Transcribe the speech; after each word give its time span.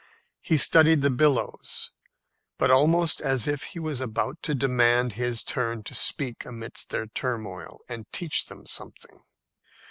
He 0.41 0.57
studied 0.57 1.03
the 1.03 1.11
billows, 1.11 1.91
but 2.57 2.71
almost 2.71 3.21
as 3.21 3.47
if 3.47 3.65
he 3.65 3.77
was 3.79 4.01
about 4.01 4.41
to 4.41 4.55
demand 4.55 5.13
his 5.13 5.43
turn 5.43 5.83
to 5.83 5.93
speak 5.93 6.43
amidst 6.43 6.89
their 6.89 7.05
turmoil, 7.05 7.81
and 7.87 8.07
teach 8.11 8.47
them 8.47 8.65
something. 8.65 9.21